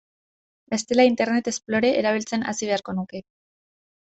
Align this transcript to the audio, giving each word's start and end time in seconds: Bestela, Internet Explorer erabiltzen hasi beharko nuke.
Bestela, 0.73 1.05
Internet 1.09 1.49
Explorer 1.51 1.93
erabiltzen 2.01 2.47
hasi 2.53 2.71
beharko 2.73 2.97
nuke. 3.03 3.23